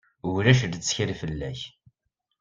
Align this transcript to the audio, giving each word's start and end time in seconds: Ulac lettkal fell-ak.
Ulac 0.29 0.59
lettkal 0.69 1.11
fell-ak. 1.21 1.59